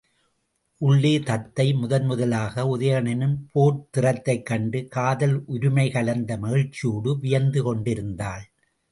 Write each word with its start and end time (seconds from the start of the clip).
உள்ளே 0.77 1.19
தத்தை 1.19 1.73
முதன் 1.73 2.05
முதலாக 2.05 2.63
உதயணனின் 2.77 3.35
போர்த்திறத்தைக் 3.55 4.43
கண்டு 4.43 4.87
காதல் 4.87 5.43
உரிமை 5.45 5.91
கலந்த 5.91 6.37
மகிழ்ச்சியோடு 6.37 7.19
வியந்து 7.19 7.63
கொண்டிருந்தாள். 7.63 8.49